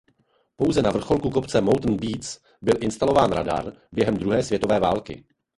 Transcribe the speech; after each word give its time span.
Pouze 0.55 0.81
na 0.81 0.91
vrcholku 0.95 1.29
kopce 1.29 1.61
"Mount 1.61 1.85
Bates" 1.85 2.39
byl 2.61 2.73
instalován 2.83 3.31
radar 3.31 3.73
během 3.91 4.17
druhé 4.17 4.43
světové 4.43 4.79
války. 4.79 5.25